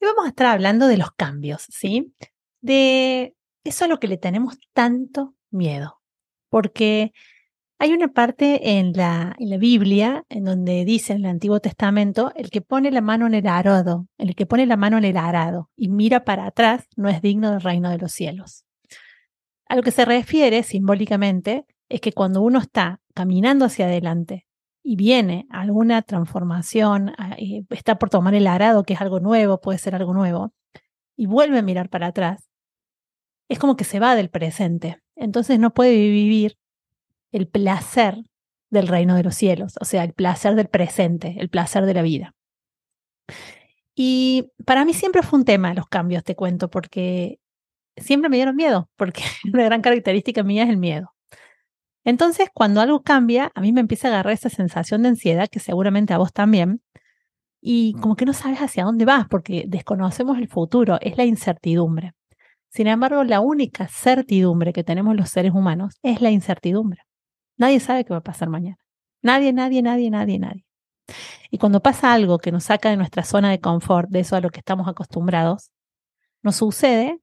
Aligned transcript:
y 0.00 0.06
vamos 0.06 0.26
a 0.26 0.28
estar 0.28 0.46
hablando 0.46 0.86
de 0.86 0.96
los 0.96 1.12
cambios, 1.12 1.66
¿sí? 1.70 2.14
De 2.60 3.34
eso 3.64 3.84
a 3.84 3.88
lo 3.88 3.98
que 3.98 4.08
le 4.08 4.18
tenemos 4.18 4.58
tanto 4.72 5.34
miedo, 5.50 6.00
porque 6.50 7.12
hay 7.78 7.92
una 7.92 8.08
parte 8.08 8.78
en 8.78 8.92
la, 8.94 9.34
en 9.38 9.50
la 9.50 9.58
Biblia 9.58 10.24
en 10.30 10.44
donde 10.44 10.84
dice 10.86 11.12
en 11.12 11.20
el 11.20 11.26
Antiguo 11.26 11.60
Testamento, 11.60 12.32
el 12.34 12.50
que 12.50 12.62
pone 12.62 12.90
la 12.90 13.02
mano 13.02 13.26
en 13.26 13.34
el 13.34 13.46
arado, 13.46 14.08
el 14.16 14.34
que 14.34 14.46
pone 14.46 14.64
la 14.64 14.76
mano 14.76 14.96
en 14.96 15.04
el 15.04 15.16
arado 15.16 15.70
y 15.76 15.88
mira 15.88 16.24
para 16.24 16.46
atrás 16.46 16.86
no 16.96 17.08
es 17.08 17.20
digno 17.20 17.50
del 17.50 17.60
reino 17.60 17.90
de 17.90 17.98
los 17.98 18.12
cielos. 18.12 18.64
A 19.68 19.76
lo 19.76 19.82
que 19.82 19.90
se 19.90 20.04
refiere 20.04 20.62
simbólicamente 20.62 21.66
es 21.88 22.00
que 22.00 22.12
cuando 22.12 22.40
uno 22.40 22.60
está 22.60 23.00
caminando 23.14 23.66
hacia 23.66 23.86
adelante 23.86 24.45
y 24.88 24.94
viene 24.94 25.48
alguna 25.50 26.02
transformación, 26.02 27.12
ah, 27.18 27.34
está 27.70 27.98
por 27.98 28.08
tomar 28.08 28.36
el 28.36 28.46
arado, 28.46 28.84
que 28.84 28.94
es 28.94 29.00
algo 29.00 29.18
nuevo, 29.18 29.60
puede 29.60 29.78
ser 29.78 29.96
algo 29.96 30.14
nuevo, 30.14 30.52
y 31.16 31.26
vuelve 31.26 31.58
a 31.58 31.62
mirar 31.62 31.88
para 31.90 32.06
atrás, 32.06 32.48
es 33.48 33.58
como 33.58 33.74
que 33.74 33.82
se 33.82 33.98
va 33.98 34.14
del 34.14 34.30
presente. 34.30 35.02
Entonces 35.16 35.58
no 35.58 35.74
puede 35.74 35.90
vivir 35.90 36.56
el 37.32 37.48
placer 37.48 38.22
del 38.70 38.86
reino 38.86 39.16
de 39.16 39.24
los 39.24 39.34
cielos, 39.34 39.74
o 39.80 39.84
sea, 39.84 40.04
el 40.04 40.12
placer 40.12 40.54
del 40.54 40.68
presente, 40.68 41.34
el 41.40 41.50
placer 41.50 41.84
de 41.84 41.94
la 41.94 42.02
vida. 42.02 42.36
Y 43.96 44.52
para 44.64 44.84
mí 44.84 44.94
siempre 44.94 45.22
fue 45.22 45.40
un 45.40 45.44
tema 45.44 45.74
los 45.74 45.88
cambios, 45.88 46.22
te 46.22 46.36
cuento, 46.36 46.70
porque 46.70 47.40
siempre 47.96 48.28
me 48.28 48.36
dieron 48.36 48.54
miedo, 48.54 48.88
porque 48.94 49.24
una 49.52 49.64
gran 49.64 49.82
característica 49.82 50.44
mía 50.44 50.62
es 50.62 50.70
el 50.70 50.76
miedo. 50.76 51.15
Entonces, 52.06 52.50
cuando 52.54 52.80
algo 52.80 53.02
cambia, 53.02 53.50
a 53.56 53.60
mí 53.60 53.72
me 53.72 53.80
empieza 53.80 54.06
a 54.06 54.12
agarrar 54.12 54.32
esa 54.32 54.48
sensación 54.48 55.02
de 55.02 55.08
ansiedad, 55.08 55.48
que 55.48 55.58
seguramente 55.58 56.14
a 56.14 56.18
vos 56.18 56.32
también, 56.32 56.80
y 57.60 57.94
como 57.94 58.14
que 58.14 58.24
no 58.24 58.32
sabes 58.32 58.60
hacia 58.60 58.84
dónde 58.84 59.04
vas, 59.04 59.26
porque 59.28 59.64
desconocemos 59.66 60.38
el 60.38 60.46
futuro, 60.46 60.98
es 61.00 61.16
la 61.16 61.24
incertidumbre. 61.24 62.12
Sin 62.68 62.86
embargo, 62.86 63.24
la 63.24 63.40
única 63.40 63.88
certidumbre 63.88 64.72
que 64.72 64.84
tenemos 64.84 65.16
los 65.16 65.30
seres 65.30 65.52
humanos 65.52 65.96
es 66.04 66.20
la 66.20 66.30
incertidumbre. 66.30 67.02
Nadie 67.56 67.80
sabe 67.80 68.04
qué 68.04 68.12
va 68.12 68.18
a 68.18 68.22
pasar 68.22 68.50
mañana. 68.50 68.78
Nadie, 69.20 69.52
nadie, 69.52 69.82
nadie, 69.82 70.08
nadie, 70.08 70.38
nadie. 70.38 70.64
Y 71.50 71.58
cuando 71.58 71.82
pasa 71.82 72.12
algo 72.12 72.38
que 72.38 72.52
nos 72.52 72.64
saca 72.64 72.88
de 72.88 72.96
nuestra 72.96 73.24
zona 73.24 73.50
de 73.50 73.60
confort, 73.60 74.10
de 74.10 74.20
eso 74.20 74.36
a 74.36 74.40
lo 74.40 74.50
que 74.50 74.60
estamos 74.60 74.86
acostumbrados, 74.86 75.72
nos 76.40 76.54
sucede 76.54 77.18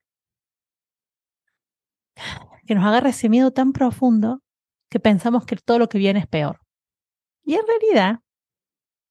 que 2.68 2.76
nos 2.76 2.86
agarra 2.86 3.12
ese 3.12 3.30
miedo 3.30 3.52
tan 3.52 3.72
profundo 3.72 4.43
que 4.94 5.00
pensamos 5.00 5.44
que 5.48 5.56
todo 5.56 5.80
lo 5.80 5.90
que 5.90 5.98
viene 5.98 6.20
es 6.20 6.28
peor. 6.28 6.60
Y 7.44 7.56
en 7.56 7.64
realidad, 7.66 8.20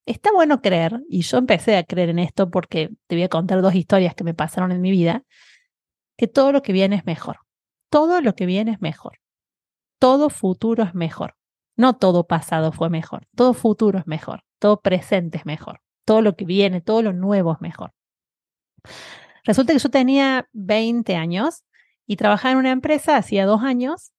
está 0.06 0.30
bueno 0.32 0.62
creer, 0.62 1.02
y 1.08 1.22
yo 1.22 1.38
empecé 1.38 1.76
a 1.76 1.82
creer 1.82 2.10
en 2.10 2.20
esto 2.20 2.52
porque 2.52 2.90
te 3.08 3.16
voy 3.16 3.24
a 3.24 3.28
contar 3.28 3.60
dos 3.62 3.74
historias 3.74 4.14
que 4.14 4.22
me 4.22 4.32
pasaron 4.32 4.70
en 4.70 4.80
mi 4.80 4.92
vida, 4.92 5.24
que 6.16 6.28
todo 6.28 6.52
lo 6.52 6.62
que 6.62 6.72
viene 6.72 6.94
es 6.94 7.04
mejor. 7.04 7.38
Todo 7.90 8.20
lo 8.20 8.36
que 8.36 8.46
viene 8.46 8.70
es 8.70 8.80
mejor. 8.80 9.18
Todo 9.98 10.30
futuro 10.30 10.84
es 10.84 10.94
mejor. 10.94 11.34
No 11.76 11.96
todo 11.96 12.28
pasado 12.28 12.70
fue 12.70 12.88
mejor. 12.88 13.26
Todo 13.34 13.52
futuro 13.52 13.98
es 13.98 14.06
mejor. 14.06 14.44
Todo 14.60 14.80
presente 14.80 15.38
es 15.38 15.46
mejor. 15.46 15.80
Todo 16.04 16.22
lo 16.22 16.36
que 16.36 16.44
viene, 16.44 16.80
todo 16.80 17.02
lo 17.02 17.12
nuevo 17.12 17.52
es 17.54 17.60
mejor. 17.60 17.92
Resulta 19.42 19.72
que 19.72 19.80
yo 19.80 19.90
tenía 19.90 20.48
20 20.52 21.16
años 21.16 21.64
y 22.06 22.14
trabajaba 22.14 22.52
en 22.52 22.58
una 22.58 22.70
empresa 22.70 23.16
hacía 23.16 23.46
dos 23.46 23.62
años 23.62 24.12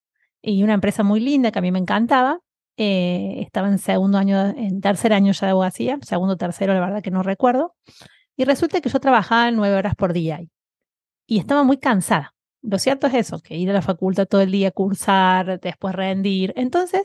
y 0.44 0.62
una 0.62 0.74
empresa 0.74 1.04
muy 1.04 1.20
linda 1.20 1.52
que 1.52 1.60
a 1.60 1.62
mí 1.62 1.72
me 1.72 1.80
encantaba. 1.80 2.40
Eh, 2.78 3.36
estaba 3.40 3.70
en 3.70 3.78
segundo 3.80 4.18
año, 4.18 4.38
en 4.58 4.82
tercer 4.82 5.14
año 5.14 5.32
ya 5.32 5.48
de 5.48 5.52
abogacía, 5.52 5.98
segundo, 6.02 6.38
tercero, 6.38 6.74
la 6.74 6.82
verdad 6.82 7.02
que 7.02 7.12
no 7.12 7.24
recuerdo. 7.24 7.76
Y 8.36 8.46
resulta 8.46 8.82
que 8.82 8.90
yo 8.90 9.00
trabajaba 9.00 9.50
nueve 9.52 9.76
horas 9.76 9.96
por 9.96 10.14
día 10.14 10.38
ahí. 10.38 10.52
Y 11.28 11.40
estaba 11.40 11.64
muy 11.64 11.78
cansada. 11.78 12.36
Lo 12.62 12.80
cierto 12.80 13.08
es 13.08 13.14
eso, 13.16 13.40
que 13.40 13.58
ir 13.58 13.70
a 13.70 13.74
la 13.74 13.82
facultad 13.82 14.28
todo 14.28 14.42
el 14.42 14.52
día, 14.52 14.72
cursar, 14.72 15.60
después 15.60 15.96
rendir. 15.96 16.54
Entonces, 16.56 17.04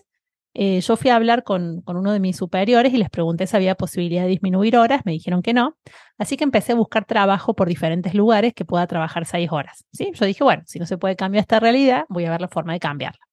eh, 0.54 0.80
yo 0.80 0.96
fui 0.96 1.10
a 1.10 1.16
hablar 1.16 1.44
con, 1.44 1.82
con, 1.82 1.96
uno 1.96 2.12
de 2.12 2.20
mis 2.20 2.36
superiores 2.36 2.92
y 2.92 2.96
les 2.98 3.10
pregunté 3.10 3.46
si 3.46 3.56
había 3.56 3.74
posibilidad 3.76 4.22
de 4.22 4.28
disminuir 4.28 4.76
horas, 4.76 5.02
me 5.04 5.12
dijeron 5.12 5.42
que 5.42 5.52
no, 5.52 5.76
así 6.18 6.36
que 6.36 6.44
empecé 6.44 6.72
a 6.72 6.74
buscar 6.74 7.04
trabajo 7.04 7.54
por 7.54 7.68
diferentes 7.68 8.14
lugares 8.14 8.54
que 8.54 8.64
pueda 8.64 8.86
trabajar 8.86 9.26
seis 9.26 9.50
horas. 9.52 9.84
¿sí? 9.92 10.10
Yo 10.14 10.26
dije, 10.26 10.42
bueno, 10.42 10.62
si 10.66 10.78
no 10.78 10.86
se 10.86 10.98
puede 10.98 11.16
cambiar 11.16 11.42
esta 11.42 11.60
realidad, 11.60 12.06
voy 12.08 12.24
a 12.24 12.30
ver 12.30 12.40
la 12.40 12.48
forma 12.48 12.72
de 12.72 12.80
cambiarla. 12.80 13.27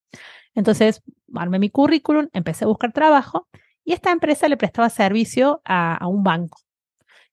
Entonces, 0.54 1.02
armé 1.34 1.58
mi 1.58 1.70
currículum, 1.70 2.28
empecé 2.32 2.64
a 2.64 2.68
buscar 2.68 2.92
trabajo 2.92 3.48
y 3.84 3.92
esta 3.92 4.10
empresa 4.10 4.48
le 4.48 4.56
prestaba 4.56 4.90
servicio 4.90 5.60
a, 5.64 6.06
un 6.08 6.24
banco. 6.24 6.58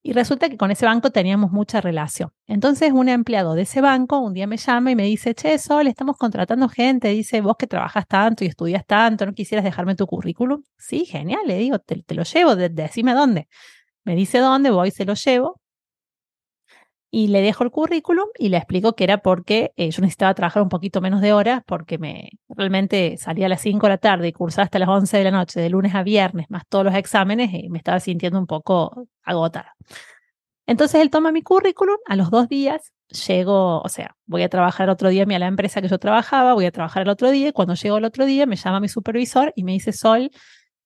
Y 0.05 0.11
resulta 0.11 0.49
que 0.49 0.57
con 0.57 0.69
ese 0.69 0.85
banco 0.85 1.11
teníamos 1.11 1.51
mucha 1.51 1.79
relación. 1.79 2.31
Entonces, 2.45 2.91
un 2.91 3.07
empleado 3.07 3.55
de 3.55 3.61
ese 3.61 3.79
banco 3.79 4.19
un 4.19 4.33
día 4.33 4.47
me 4.47 4.57
llama 4.57 4.91
y 4.91 4.95
me 4.95 5.03
dice, 5.03 5.33
che, 5.33 5.57
Sol, 5.57 5.87
estamos 5.87 6.17
contratando 6.17 6.67
gente. 6.67 7.07
Dice, 7.07 7.39
vos 7.39 7.55
que 7.57 7.67
trabajas 7.67 8.05
tanto 8.05 8.43
y 8.43 8.47
estudias 8.47 8.85
tanto, 8.85 9.25
¿no 9.25 9.33
quisieras 9.33 9.63
dejarme 9.63 9.95
tu 9.95 10.05
currículum? 10.05 10.61
Sí, 10.77 11.05
genial, 11.05 11.41
le 11.47 11.57
digo, 11.57 11.79
te, 11.79 12.03
lo 12.13 12.23
llevo, 12.23 12.55
decime 12.57 13.13
dónde. 13.13 13.47
Me 14.03 14.15
dice 14.15 14.39
dónde, 14.39 14.71
voy, 14.71 14.91
se 14.91 15.05
lo 15.05 15.13
llevo 15.13 15.62
y 17.15 17.27
le 17.27 17.41
dejo 17.41 17.63
el 17.63 17.69
currículum 17.69 18.25
y 18.39 18.49
le 18.49 18.57
explico 18.57 18.95
que 18.95 19.03
era 19.03 19.19
porque 19.19 19.71
eh, 19.75 19.91
yo 19.91 20.01
necesitaba 20.01 20.33
trabajar 20.33 20.63
un 20.63 20.69
poquito 20.69 20.99
menos 20.99 21.21
de 21.21 21.31
horas 21.31 21.61
porque 21.63 21.99
me 21.99 22.31
realmente 22.49 23.17
salía 23.17 23.45
a 23.45 23.49
las 23.49 23.61
5 23.61 23.85
de 23.85 23.89
la 23.91 23.97
tarde 23.99 24.29
y 24.29 24.33
cursaba 24.33 24.63
hasta 24.63 24.79
las 24.79 24.89
11 24.89 25.19
de 25.19 25.23
la 25.23 25.29
noche, 25.29 25.61
de 25.61 25.69
lunes 25.69 25.93
a 25.93 26.01
viernes, 26.01 26.47
más 26.49 26.63
todos 26.67 26.85
los 26.85 26.95
exámenes, 26.95 27.53
y 27.53 27.69
me 27.69 27.77
estaba 27.77 27.99
sintiendo 27.99 28.39
un 28.39 28.47
poco 28.47 29.05
agotada. 29.21 29.75
Entonces 30.65 31.01
él 31.01 31.11
toma 31.11 31.31
mi 31.31 31.43
currículum, 31.43 31.97
a 32.07 32.15
los 32.15 32.31
dos 32.31 32.49
días 32.49 32.91
llego, 33.27 33.79
o 33.81 33.89
sea, 33.89 34.15
voy 34.25 34.41
a 34.41 34.49
trabajar 34.49 34.89
otro 34.89 35.09
día 35.09 35.23
a 35.23 35.39
la 35.39 35.45
empresa 35.45 35.83
que 35.83 35.89
yo 35.89 35.99
trabajaba, 35.99 36.55
voy 36.55 36.65
a 36.65 36.71
trabajar 36.71 37.03
el 37.03 37.09
otro 37.09 37.29
día, 37.29 37.49
y 37.49 37.51
cuando 37.51 37.75
llego 37.75 37.99
el 37.99 38.05
otro 38.05 38.25
día 38.25 38.47
me 38.47 38.55
llama 38.55 38.79
mi 38.79 38.87
supervisor 38.87 39.53
y 39.55 39.63
me 39.63 39.73
dice, 39.73 39.91
Sol, 39.91 40.31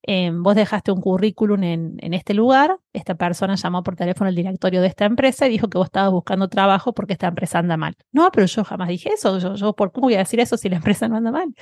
Em, 0.09 0.41
vos 0.41 0.55
dejaste 0.55 0.93
un 0.93 1.01
currículum 1.01 1.61
en, 1.63 2.13
este 2.13 2.33
lugar, 2.33 2.77
esta 2.93 3.15
persona 3.15 3.55
llamó 3.55 3.83
por 3.83 3.97
teléfono 3.97 4.29
al 4.29 4.35
directorio 4.35 4.79
de 4.79 4.87
esta 4.87 5.03
empresa 5.03 5.47
y 5.47 5.49
dijo 5.49 5.67
que 5.67 5.77
vos 5.77 5.87
estabas 5.87 6.11
buscando 6.11 6.47
trabajo 6.47 6.93
porque 6.93 7.11
esta 7.11 7.27
empresa 7.27 7.59
anda 7.59 7.75
mal. 7.75 7.93
No, 8.13 8.31
pero 8.31 8.45
yo 8.45 8.63
jamás 8.63 8.87
dije 8.87 9.09
eso, 9.09 9.37
yo, 9.55 9.73
¿por 9.73 9.91
qué 9.91 9.99
voy 9.99 10.15
a 10.15 10.19
decir 10.19 10.39
eso 10.39 10.55
si 10.55 10.69
la 10.69 10.77
empresa 10.77 11.09
no 11.09 11.17
anda 11.17 11.31
mal? 11.31 11.53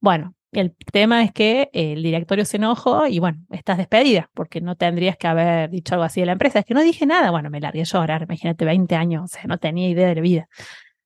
Bueno, 0.00 0.34
el 0.52 0.74
tema 0.90 1.22
es 1.22 1.32
que 1.32 1.68
el 1.74 2.02
directorio 2.02 2.46
se 2.46 2.56
enojó 2.56 3.06
y 3.08 3.18
bueno, 3.18 3.40
estás 3.50 3.76
despedida 3.76 4.30
porque 4.32 4.62
no 4.62 4.74
tendrías 4.74 5.18
que 5.18 5.26
haber 5.26 5.68
dicho 5.68 5.94
algo 5.94 6.04
así 6.04 6.20
de 6.20 6.26
la 6.26 6.32
empresa. 6.32 6.60
Es 6.60 6.64
que 6.64 6.72
no 6.72 6.82
dije 6.82 7.04
nada, 7.04 7.30
bueno, 7.30 7.50
me 7.50 7.60
largué 7.60 7.82
a 7.82 7.84
llorar, 7.84 8.22
imagínate 8.22 8.64
20 8.64 8.96
años, 8.96 9.32
no 9.46 9.58
tenía 9.58 9.90
idea 9.90 10.08
de 10.08 10.14
la 10.14 10.20
vida. 10.22 10.48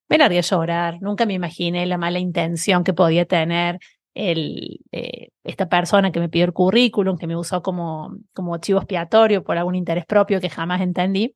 Me 0.07 0.17
largué 0.17 0.37
a 0.37 0.41
llorar, 0.41 1.01
nunca 1.01 1.25
me 1.25 1.33
imaginé 1.33 1.85
la 1.85 1.97
mala 1.97 2.19
intención 2.19 2.85
que 2.85 2.93
podía 2.93 3.25
tener 3.25 3.79
el, 4.17 4.79
eh, 4.91 5.29
esta 5.43 5.69
persona 5.69 6.11
que 6.11 6.19
me 6.19 6.27
pidió 6.27 6.45
el 6.45 6.53
currículum, 6.53 7.17
que 7.17 7.27
me 7.27 7.35
usó 7.37 7.61
como, 7.61 8.17
como 8.33 8.57
chivo 8.57 8.79
expiatorio 8.79 9.43
por 9.43 9.57
algún 9.57 9.75
interés 9.75 10.05
propio 10.05 10.41
que 10.41 10.49
jamás 10.49 10.81
entendí. 10.81 11.35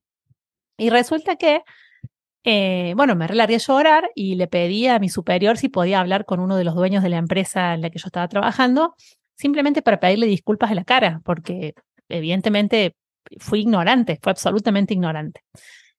Y 0.77 0.89
resulta 0.89 1.35
que, 1.35 1.61
eh, 2.43 2.93
bueno, 2.95 3.15
me 3.15 3.27
relargué 3.27 3.55
a 3.55 3.59
llorar 3.59 4.09
y 4.15 4.33
le 4.35 4.47
pedí 4.47 4.87
a 4.87 4.97
mi 4.97 5.09
superior 5.09 5.57
si 5.57 5.69
podía 5.69 5.99
hablar 5.99 6.25
con 6.25 6.39
uno 6.39 6.55
de 6.55 6.63
los 6.63 6.73
dueños 6.73 7.03
de 7.03 7.09
la 7.09 7.17
empresa 7.17 7.75
en 7.75 7.81
la 7.81 7.91
que 7.91 7.99
yo 7.99 8.07
estaba 8.07 8.27
trabajando, 8.27 8.95
simplemente 9.35 9.83
para 9.83 9.99
pedirle 9.99 10.25
disculpas 10.25 10.71
a 10.71 10.75
la 10.75 10.83
cara, 10.83 11.21
porque 11.23 11.75
evidentemente 12.09 12.95
fui 13.37 13.61
ignorante, 13.61 14.17
fue 14.23 14.31
absolutamente 14.31 14.95
ignorante. 14.95 15.41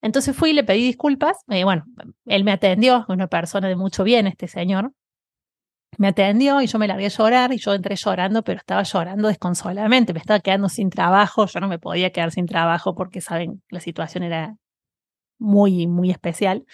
Entonces 0.03 0.35
fui 0.37 0.51
y 0.51 0.55
le 0.55 0.65
pedí 0.65 0.85
disculpas. 0.85 1.39
Eh, 1.49 1.63
bueno, 1.63 1.85
él 2.27 2.43
me 2.43 2.51
atendió, 2.51 3.05
una 3.09 3.29
persona 3.29 3.69
de 3.69 3.77
mucho 3.77 4.03
bien, 4.03 4.27
este 4.27 4.49
señor, 4.49 4.93
me 5.99 6.09
atendió 6.09 6.61
y 6.63 6.67
yo 6.67 6.79
me 6.79 6.89
largué 6.89 7.07
a 7.07 7.09
llorar 7.09 7.53
y 7.53 7.59
yo 7.59 7.75
entré 7.75 7.97
llorando, 7.97 8.43
pero 8.43 8.59
estaba 8.59 8.83
llorando 8.83 9.29
desconsoladamente, 9.29 10.13
me 10.13 10.21
estaba 10.21 10.41
quedando 10.41 10.69
sin 10.69 10.91
trabajo, 10.91 11.47
yo 11.47 11.61
no 11.61 11.69
me 11.69 11.79
podía 11.79 12.11
quedar 12.11 12.33
sin 12.33 12.47
trabajo 12.47 12.95
porque, 12.95 13.21
saben, 13.21 13.63
la 13.69 13.81
situación 13.81 14.25
era 14.25 14.57
muy, 15.39 15.87
muy 15.87 16.11
especial. 16.11 16.65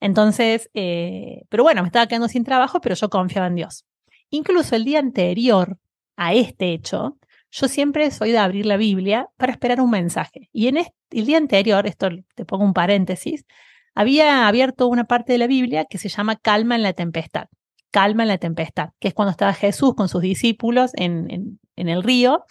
Entonces, 0.00 0.70
eh, 0.74 1.42
pero 1.48 1.62
bueno, 1.62 1.82
me 1.82 1.88
estaba 1.88 2.06
quedando 2.06 2.28
sin 2.28 2.44
trabajo, 2.44 2.80
pero 2.80 2.96
yo 2.96 3.08
confiaba 3.08 3.46
en 3.46 3.54
Dios. 3.54 3.84
Incluso 4.30 4.74
el 4.74 4.84
día 4.84 4.98
anterior 4.98 5.78
a 6.16 6.34
este 6.34 6.72
hecho, 6.72 7.18
yo 7.52 7.68
siempre 7.68 8.10
soy 8.10 8.32
de 8.32 8.38
abrir 8.38 8.66
la 8.66 8.76
Biblia 8.76 9.28
para 9.36 9.52
esperar 9.52 9.80
un 9.80 9.90
mensaje. 9.90 10.48
Y 10.52 10.68
en 10.68 10.78
el 10.78 11.26
día 11.26 11.36
anterior, 11.36 11.86
esto 11.86 12.08
te 12.34 12.44
pongo 12.44 12.64
un 12.64 12.72
paréntesis, 12.72 13.44
había 13.94 14.48
abierto 14.48 14.88
una 14.88 15.04
parte 15.04 15.32
de 15.32 15.38
la 15.38 15.46
Biblia 15.46 15.84
que 15.84 15.98
se 15.98 16.08
llama 16.08 16.36
Calma 16.36 16.74
en 16.76 16.82
la 16.82 16.94
tempestad. 16.94 17.48
Calma 17.92 18.24
en 18.24 18.28
la 18.28 18.38
tempestad, 18.38 18.90
que 18.98 19.08
es 19.08 19.14
cuando 19.14 19.30
estaba 19.30 19.52
Jesús 19.52 19.94
con 19.94 20.08
sus 20.08 20.20
discípulos 20.20 20.90
en, 20.94 21.60
el 21.76 22.02
río, 22.02 22.44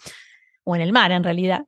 o 0.64 0.74
en 0.74 0.80
el 0.80 0.92
mar 0.92 1.12
en 1.12 1.24
realidad, 1.24 1.66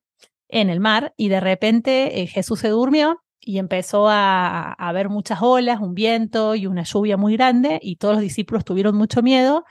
en 0.49 0.71
el 0.71 0.81
mar, 0.81 1.13
y 1.19 1.29
de 1.29 1.41
repente 1.41 2.23
eh, 2.23 2.27
Jesús 2.27 2.61
se 2.61 2.69
durmió 2.69 3.21
y 3.41 3.59
empezó 3.59 4.09
a, 4.09 4.73
a 4.73 4.93
ver 4.93 5.11
muchas 5.11 5.43
olas, 5.43 5.81
un 5.81 5.93
viento 5.93 6.55
y 6.55 6.67
una 6.67 6.85
lluvia 6.85 7.19
muy 7.19 7.37
grande, 7.37 7.79
y 7.83 7.97
todos 7.97 8.15
los 8.15 8.23
discípulos 8.23 8.65
tuvieron 8.65 8.97
mucho 8.97 9.21
miedo 9.23 9.65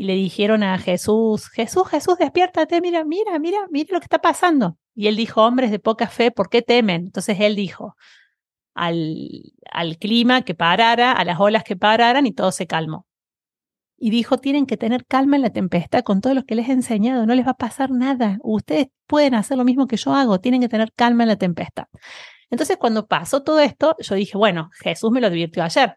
y 0.00 0.04
le 0.04 0.14
dijeron 0.14 0.62
a 0.62 0.78
Jesús, 0.78 1.50
Jesús, 1.50 1.86
Jesús, 1.88 2.16
despiértate, 2.16 2.80
mira, 2.80 3.04
mira, 3.04 3.38
mira, 3.38 3.58
mira 3.70 3.88
lo 3.92 4.00
que 4.00 4.06
está 4.06 4.18
pasando. 4.18 4.78
Y 4.94 5.08
él 5.08 5.16
dijo, 5.16 5.44
hombres 5.44 5.70
de 5.70 5.78
poca 5.78 6.06
fe, 6.08 6.30
¿por 6.30 6.48
qué 6.48 6.62
temen? 6.62 7.02
Entonces 7.02 7.38
él 7.38 7.54
dijo 7.54 7.96
al, 8.74 9.52
al 9.70 9.98
clima 9.98 10.40
que 10.40 10.54
parara, 10.54 11.12
a 11.12 11.24
las 11.26 11.38
olas 11.38 11.64
que 11.64 11.76
pararan 11.76 12.26
y 12.26 12.32
todo 12.32 12.50
se 12.50 12.66
calmó. 12.66 13.06
Y 14.02 14.10
dijo, 14.10 14.38
tienen 14.38 14.66
que 14.66 14.78
tener 14.78 15.04
calma 15.04 15.36
en 15.36 15.42
la 15.42 15.50
tempestad 15.50 16.02
con 16.02 16.22
todo 16.22 16.32
lo 16.34 16.44
que 16.44 16.54
les 16.54 16.68
he 16.70 16.72
enseñado, 16.72 17.26
no 17.26 17.34
les 17.34 17.46
va 17.46 17.50
a 17.50 17.56
pasar 17.56 17.90
nada. 17.90 18.38
Ustedes 18.42 18.88
pueden 19.06 19.34
hacer 19.34 19.58
lo 19.58 19.64
mismo 19.64 19.86
que 19.86 19.98
yo 19.98 20.14
hago, 20.14 20.40
tienen 20.40 20.62
que 20.62 20.68
tener 20.68 20.90
calma 20.96 21.24
en 21.24 21.28
la 21.28 21.36
tempestad. 21.36 21.84
Entonces, 22.48 22.78
cuando 22.78 23.06
pasó 23.06 23.42
todo 23.42 23.60
esto, 23.60 23.94
yo 23.98 24.14
dije, 24.14 24.36
bueno, 24.38 24.70
Jesús 24.80 25.10
me 25.10 25.20
lo 25.20 25.26
advirtió 25.26 25.62
ayer. 25.62 25.96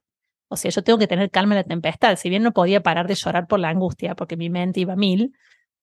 O 0.50 0.58
sea, 0.58 0.70
yo 0.70 0.84
tengo 0.84 1.00
que 1.00 1.08
tener 1.08 1.32
calma 1.32 1.56
en 1.56 1.62
la 1.62 1.64
tempestad. 1.64 2.16
Si 2.16 2.30
bien 2.30 2.44
no 2.44 2.52
podía 2.52 2.84
parar 2.84 3.08
de 3.08 3.16
llorar 3.16 3.48
por 3.48 3.60
la 3.60 3.70
angustia, 3.70 4.16
porque 4.16 4.38
mi 4.38 4.50
mente 4.50 4.82
iba 4.82 4.94
a 4.94 4.96
mil, 4.96 5.32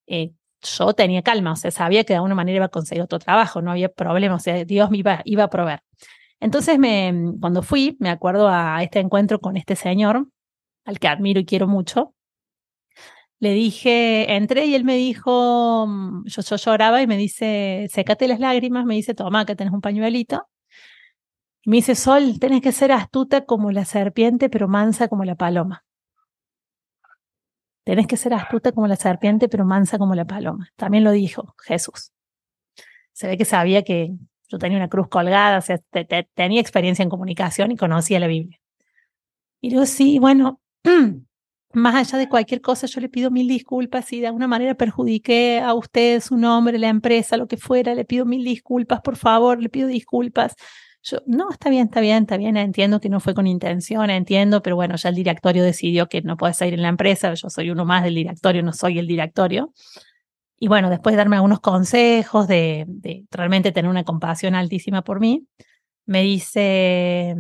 eh, 0.07 0.33
yo 0.63 0.93
tenía 0.93 1.23
calma. 1.23 1.53
O 1.53 1.57
sea, 1.57 1.71
sabía 1.71 2.05
que 2.05 2.13
de 2.13 2.19
alguna 2.19 2.37
manera 2.37 2.57
iba 2.57 2.67
a 2.67 2.69
conseguir 2.69 3.03
otro 3.03 3.19
trabajo, 3.19 3.63
no 3.63 3.73
había 3.73 3.89
problema. 3.89 4.37
O 4.37 4.39
sea, 4.39 4.65
Dios 4.65 4.91
me 4.91 4.99
iba, 4.99 5.23
iba 5.25 5.45
a 5.45 5.51
proveer. 5.51 5.81
Entonces, 6.39 6.79
me, 6.79 7.13
cuando 7.41 7.63
fui, 7.63 7.97
me 7.99 8.11
acuerdo 8.11 8.49
a 8.49 8.83
este 8.83 9.01
encuentro 9.01 9.41
con 9.41 9.57
este 9.57 9.75
señor, 9.75 10.29
al 10.91 10.99
que 10.99 11.09
admiro 11.09 11.41
y 11.41 11.47
quiero 11.47 11.67
mucho, 11.69 12.15
le 13.39 13.55
dije, 13.55 14.35
entré 14.37 14.67
y 14.67 14.75
él 14.75 14.85
me 14.85 14.97
dijo, 14.97 15.87
yo, 16.25 16.43
yo 16.43 16.57
lloraba 16.57 17.01
y 17.01 17.07
me 17.07 17.17
dice, 17.17 17.87
sécate 17.91 18.29
las 18.29 18.39
lágrimas, 18.39 18.85
me 18.85 18.95
dice, 18.97 19.15
toma, 19.15 19.47
que 19.47 19.57
tenés 19.57 19.73
un 19.73 19.81
pañuelito. 19.81 20.47
Y 21.63 21.71
me 21.71 21.77
dice, 21.77 21.95
Sol, 21.95 22.39
tenés 22.39 22.61
que 22.61 22.73
ser 22.73 22.93
astuta 22.93 23.45
como 23.47 23.71
la 23.71 23.85
serpiente, 23.85 24.51
pero 24.51 24.69
mansa 24.69 25.09
como 25.09 25.25
la 25.25 25.37
paloma. 25.37 25.85
Tenés 27.85 28.07
que 28.07 28.17
ser 28.19 28.35
astuta 28.35 28.73
como 28.73 28.87
la 28.87 28.97
serpiente, 28.97 29.49
pero 29.49 29.65
mansa 29.65 29.99
como 29.99 30.15
la 30.15 30.27
paloma. 30.27 30.69
También 30.77 31.05
lo 31.05 31.11
dijo 31.13 31.55
Jesús. 31.65 32.13
Se 33.13 33.27
ve 33.27 33.39
que 33.39 33.45
sabía 33.47 33.83
que 33.83 34.11
yo 34.49 34.59
tenía 34.59 34.77
una 34.79 34.89
cruz 34.89 35.09
colgada, 35.09 35.59
o 35.59 35.61
sea, 35.63 35.79
tenía 36.35 36.61
experiencia 36.61 37.03
en 37.03 37.09
comunicación 37.09 37.73
y 37.73 37.77
conocía 37.77 38.21
la 38.21 38.27
Biblia. 38.27 38.59
Y 39.63 39.71
digo, 39.71 39.87
sí, 39.87 40.19
bueno, 40.19 40.61
más 41.73 41.95
allá 41.95 42.19
de 42.19 42.29
cualquier 42.29 42.61
cosa, 42.61 42.87
yo 42.87 43.01
le 43.01 43.09
pido 43.09 43.31
mil 43.31 43.47
disculpas 43.47 44.07
si 44.07 44.21
de 44.21 44.27
alguna 44.27 44.49
manera 44.49 44.75
perjudiqué 44.75 45.61
a 45.61 45.75
usted, 45.75 46.21
su 46.21 46.37
nombre, 46.37 46.79
la 46.79 46.89
empresa, 46.89 47.37
lo 47.37 47.47
que 47.47 47.57
fuera, 47.57 47.95
le 47.95 48.05
pido 48.05 48.25
mil 48.27 48.45
disculpas, 48.45 49.01
por 49.03 49.17
favor, 49.17 49.61
le 49.63 49.69
pido 49.69 49.87
disculpas. 49.89 50.55
Yo, 51.03 51.19
no, 51.27 51.51
está 51.51 51.71
bien, 51.71 51.87
está 51.87 52.01
bien, 52.01 52.25
está 52.25 52.37
bien, 52.37 52.57
entiendo 52.57 53.01
que 53.01 53.09
no 53.09 53.21
fue 53.21 53.35
con 53.35 53.47
intención, 53.47 54.11
entiendo, 54.11 54.63
pero 54.63 54.77
bueno, 54.77 54.97
ya 54.97 55.09
el 55.09 55.15
directorio 55.15 55.63
decidió 55.63 56.09
que 56.09 56.23
no 56.23 56.37
puede 56.37 56.55
salir 56.55 56.75
en 56.75 56.83
la 56.83 56.89
empresa, 56.89 57.33
yo 57.35 57.49
soy 57.49 57.71
uno 57.71 57.85
más 57.85 58.05
del 58.05 58.15
directorio, 58.15 58.63
no 58.63 58.73
soy 58.73 58.99
el 58.99 59.07
directorio. 59.07 59.73
Y 60.59 60.69
bueno, 60.69 60.91
después 60.91 61.15
de 61.15 61.19
darme 61.19 61.37
algunos 61.37 61.61
consejos, 61.61 62.49
de, 62.49 62.85
de 62.87 63.25
realmente 63.31 63.73
tener 63.73 63.91
una 63.91 64.05
compasión 64.05 64.55
altísima 64.55 65.03
por 65.03 65.21
mí, 65.21 65.47
me 66.05 66.23
dice, 66.23 67.35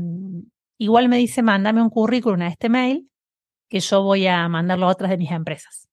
igual 0.78 1.08
me 1.08 1.18
dice, 1.18 1.42
mándame 1.42 1.82
un 1.82 1.90
currículum 1.90 2.40
a 2.42 2.48
este 2.48 2.68
mail 2.70 3.10
que 3.70 3.80
yo 3.80 4.02
voy 4.02 4.26
a 4.26 4.46
mandarlo 4.48 4.86
a 4.86 4.90
otras 4.90 5.10
de 5.10 5.16
mis 5.16 5.30
empresas. 5.30 5.88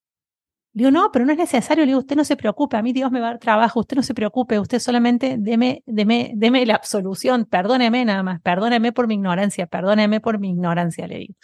Digo, 0.73 0.91
no, 0.91 1.11
pero 1.11 1.25
no 1.25 1.31
es 1.31 1.37
necesario. 1.37 1.85
Le 1.85 1.91
digo, 1.91 1.99
usted 1.99 2.15
no 2.15 2.25
se 2.25 2.35
preocupe, 2.35 2.75
a 2.75 2.81
mí 2.81 2.91
Dios 2.91 3.11
me 3.11 3.19
va 3.19 3.27
a 3.27 3.29
dar 3.31 3.39
trabajo, 3.39 3.79
usted 3.79 3.95
no 3.95 4.03
se 4.03 4.13
preocupe, 4.13 4.59
usted 4.59 4.79
solamente 4.79 5.37
deme, 5.39 5.83
deme, 5.85 6.33
deme 6.35 6.65
la 6.65 6.75
absolución, 6.75 7.45
perdóneme 7.45 8.03
nada 8.05 8.23
más, 8.23 8.41
perdóneme 8.41 8.91
por 8.91 9.07
mi 9.07 9.15
ignorancia, 9.15 9.67
perdóneme 9.67 10.19
por 10.19 10.39
mi 10.39 10.49
ignorancia, 10.49 11.07
le 11.07 11.17
digo. 11.19 11.35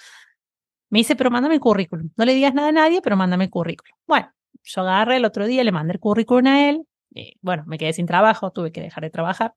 Me 0.90 1.00
dice, 1.00 1.16
pero 1.16 1.32
mándame 1.32 1.56
el 1.56 1.62
currículum. 1.62 2.12
No 2.18 2.26
le 2.26 2.36
digas 2.36 2.54
nada 2.54 2.70
a 2.70 2.72
nadie, 2.72 3.02
pero 3.02 3.16
mándame 3.18 3.46
el 3.46 3.50
currículum. 3.50 3.96
Bueno, 4.06 4.32
yo 4.64 4.82
agarré 4.82 5.18
el 5.18 5.26
otro 5.26 5.46
día, 5.48 5.64
le 5.64 5.72
mandé 5.72 5.94
el 5.94 6.00
currículum 6.00 6.48
a 6.48 6.70
él. 6.70 6.86
Y, 7.12 7.38
bueno, 7.42 7.64
me 7.68 7.78
quedé 7.78 7.94
sin 7.94 8.06
trabajo, 8.06 8.52
tuve 8.52 8.72
que 8.72 8.82
dejar 8.82 9.04
de 9.04 9.10
trabajar. 9.10 9.56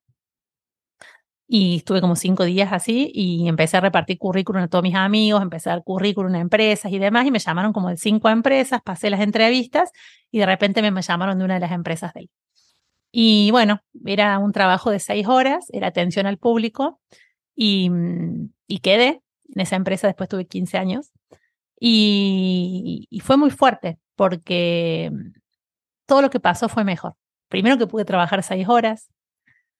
Y 1.48 1.76
estuve 1.76 2.00
como 2.00 2.16
cinco 2.16 2.44
días 2.44 2.72
así 2.72 3.10
y 3.14 3.48
empecé 3.48 3.76
a 3.76 3.80
repartir 3.80 4.18
currículum 4.18 4.64
a 4.64 4.68
todos 4.68 4.82
mis 4.82 4.96
amigos, 4.96 5.42
empecé 5.42 5.70
a 5.70 5.74
dar 5.74 5.84
currículum 5.84 6.34
a 6.34 6.40
empresas 6.40 6.90
y 6.92 6.98
demás. 6.98 7.26
Y 7.26 7.30
me 7.30 7.38
llamaron 7.38 7.72
como 7.72 7.88
de 7.88 7.96
cinco 7.96 8.28
empresas, 8.28 8.80
pasé 8.84 9.10
las 9.10 9.20
entrevistas 9.20 9.90
y 10.30 10.38
de 10.38 10.46
repente 10.46 10.82
me, 10.90 11.02
llamaron 11.02 11.38
de 11.38 11.44
una 11.44 11.54
de 11.54 11.60
las 11.60 11.72
empresas 11.72 12.12
de 12.14 12.22
él. 12.22 12.30
Y 13.12 13.50
bueno, 13.52 13.80
era 14.04 14.38
un 14.38 14.52
trabajo 14.52 14.90
de 14.90 14.98
seis 14.98 15.26
horas, 15.28 15.66
era 15.70 15.86
atención 15.86 16.26
al 16.26 16.38
público 16.38 17.00
y, 17.54 17.90
mm, 17.90 18.50
y 18.66 18.78
quedé. 18.80 19.22
En 19.54 19.60
esa 19.60 19.76
empresa 19.76 20.08
después 20.08 20.28
tuve 20.28 20.46
15 20.46 20.76
años 20.76 21.12
y, 21.78 23.06
y 23.08 23.20
fue 23.20 23.36
muy 23.36 23.50
fuerte 23.50 23.98
porque 24.16 25.12
todo 26.06 26.22
lo 26.22 26.30
que 26.30 26.40
pasó 26.40 26.68
fue 26.68 26.84
mejor. 26.84 27.14
Primero 27.48 27.78
que 27.78 27.86
pude 27.86 28.04
trabajar 28.04 28.42
seis 28.42 28.68
horas, 28.68 29.08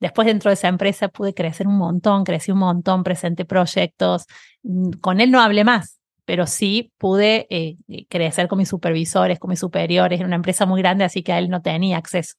Después 0.01 0.27
dentro 0.27 0.51
de 0.51 0.55
esa 0.55 0.69
empresa 0.69 1.09
pude 1.09 1.35
crecer 1.35 1.67
un 1.67 1.79
montón, 1.79 2.25
crecí 2.25 2.53
un 2.53 2.59
montón, 2.59 3.03
presenté 3.03 3.45
proyectos. 3.45 4.27
Mm, 4.63 4.91
con 5.01 5.21
él 5.21 5.31
no 5.31 5.41
hablé 5.41 5.65
más, 5.65 6.01
pero 6.25 6.47
sí 6.47 6.93
pude 6.99 7.47
eh, 7.51 7.77
eh, 7.89 8.07
crecer 8.09 8.49
con 8.49 8.59
mis 8.59 8.69
supervisores, 8.69 9.39
con 9.39 9.51
mis 9.51 9.61
superiores. 9.61 10.19
Era 10.19 10.27
una 10.27 10.37
empresa 10.37 10.67
muy 10.67 10.83
grande, 10.83 11.05
así 11.05 11.23
que 11.23 11.33
a 11.33 11.39
él 11.39 11.49
no 11.49 11.63
tenía 11.63 11.97
acceso. 11.99 12.35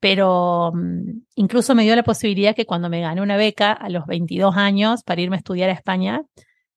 Pero 0.00 0.72
mm, 0.74 1.22
incluso 1.36 1.74
me 1.74 1.82
dio 1.84 1.96
la 1.96 2.04
posibilidad 2.04 2.54
que 2.54 2.66
cuando 2.66 2.88
me 2.90 3.00
gané 3.00 3.22
una 3.22 3.36
beca 3.36 3.72
a 3.72 3.88
los 3.88 4.06
22 4.06 4.56
años 4.56 5.02
para 5.02 5.20
irme 5.22 5.36
a 5.36 5.38
estudiar 5.38 5.70
a 5.70 5.72
España, 5.72 6.22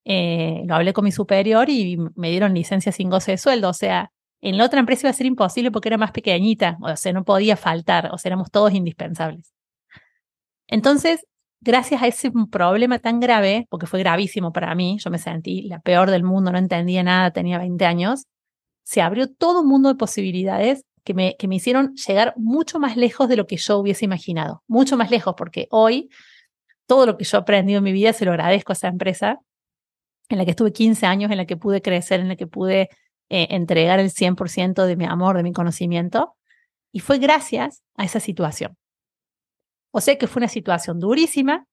eh, 0.06 0.64
lo 0.66 0.76
hablé 0.76 0.94
con 0.94 1.04
mi 1.06 1.12
superior 1.12 1.70
y 1.70 1.98
me 2.16 2.32
dieron 2.32 2.54
licencia 2.54 2.92
sin 2.92 3.10
goce 3.10 3.32
de 3.32 3.38
sueldo. 3.38 3.70
O 3.70 3.74
sea, 3.74 4.12
en 4.42 4.58
la 4.58 4.66
otra 4.66 4.80
empresa 4.80 5.08
iba 5.08 5.10
a 5.12 5.14
ser 5.14 5.26
imposible 5.26 5.72
porque 5.72 5.90
era 5.90 5.98
más 5.98 6.12
pequeñita, 6.12 6.78
o 6.82 6.96
sea, 6.96 7.12
no 7.14 7.24
podía 7.26 7.58
faltar, 7.58 8.10
o 8.14 8.18
sea, 8.18 8.30
éramos 8.30 8.52
todos 8.52 8.74
indispensables. 8.74 9.57
Entonces, 10.68 11.26
gracias 11.62 12.02
a 12.02 12.08
ese 12.08 12.32
problema 12.52 13.00
tan 13.00 13.20
grave, 13.20 13.68
porque 13.70 13.88
fue 13.88 14.00
gravísimo 14.00 14.52
para 14.52 14.76
mí, 14.76 14.98
yo 15.00 15.10
me 15.10 15.18
sentí 15.18 15.64
la 15.64 15.80
peor 15.80 16.12
del 16.12 16.24
mundo, 16.24 16.52
no 16.52 16.58
entendía 16.58 17.04
nada, 17.04 17.32
tenía 17.32 17.58
20 17.58 17.86
años, 17.86 18.26
se 18.84 19.02
abrió 19.02 19.28
todo 19.32 19.62
un 19.62 19.68
mundo 19.68 19.90
de 19.90 19.96
posibilidades 19.96 20.84
que 21.04 21.14
me, 21.14 21.36
que 21.38 21.48
me 21.48 21.56
hicieron 21.56 21.94
llegar 21.96 22.34
mucho 22.38 22.80
más 22.80 22.98
lejos 22.98 23.30
de 23.30 23.38
lo 23.38 23.48
que 23.48 23.58
yo 23.58 23.78
hubiese 23.78 24.06
imaginado, 24.06 24.64
mucho 24.68 24.98
más 24.98 25.10
lejos, 25.10 25.36
porque 25.38 25.68
hoy 25.72 26.10
todo 26.86 27.06
lo 27.06 27.18
que 27.18 27.26
yo 27.26 27.38
he 27.38 27.42
aprendido 27.42 27.80
en 27.80 27.84
mi 27.84 27.92
vida 27.92 28.14
se 28.14 28.26
lo 28.26 28.32
agradezco 28.32 28.72
a 28.72 28.76
esa 28.76 28.88
empresa, 28.88 29.40
en 30.30 30.38
la 30.38 30.46
que 30.46 30.52
estuve 30.52 30.74
15 30.74 31.06
años, 31.06 31.32
en 31.32 31.38
la 31.38 31.46
que 31.46 31.58
pude 31.58 31.82
crecer, 31.82 32.20
en 32.20 32.28
la 32.28 32.36
que 32.36 32.48
pude 32.48 32.90
eh, 33.30 33.48
entregar 33.52 34.00
el 34.00 34.10
100% 34.10 34.86
de 34.86 34.96
mi 34.96 35.06
amor, 35.06 35.38
de 35.38 35.44
mi 35.44 35.54
conocimiento, 35.54 36.36
y 36.92 37.00
fue 37.00 37.20
gracias 37.20 37.84
a 37.96 38.06
esa 38.06 38.20
situación. 38.20 38.78
O 39.98 40.00
sea 40.00 40.16
que 40.20 40.28
fue 40.28 40.42
una 40.42 40.48
situación 40.48 41.00
durísima, 41.00 41.66